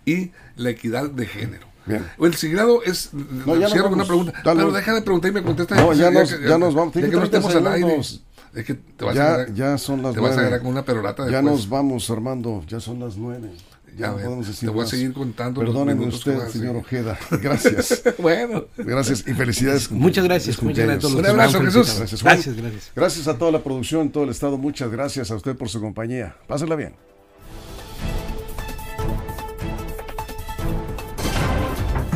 [0.05, 1.67] y la equidad de género.
[1.85, 2.05] Bien.
[2.19, 3.13] El siglado es.
[3.13, 3.95] No, ya cierro con vamos.
[3.97, 4.41] una pregunta.
[4.43, 4.61] Dale.
[4.61, 5.75] Pero deja de preguntar y me contesta.
[5.75, 6.93] No, ya nos- que- ya nos vamos.
[6.93, 7.97] Que no 30 estemos al aire.
[7.99, 10.41] Es que te vas a Ya, agarrar- ya son las Te vas a nueve.
[10.47, 11.43] agarrar con una perorata Ya después.
[11.55, 12.63] nos vamos, Armando.
[12.67, 13.49] Ya son las nueve.
[13.97, 16.75] Ya no podemos decir te voy a seguir contando Perdónenme usted, a señor.
[16.77, 17.15] Ojeda.
[17.41, 18.01] Gracias.
[18.17, 18.65] bueno.
[18.75, 19.91] Gracias y felicidades.
[19.91, 21.95] Muchas gracias, muchas gracias a todos Un abrazo, Jesús.
[21.97, 22.33] Gracias, Juan.
[22.35, 22.91] gracias, gracias.
[22.95, 24.57] Gracias a toda la producción, todo el estado.
[24.57, 26.35] Muchas gracias a usted por su compañía.
[26.47, 27.12] Pásenla bien.